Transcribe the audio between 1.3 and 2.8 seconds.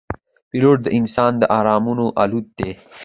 د ارمانونو الوت دی.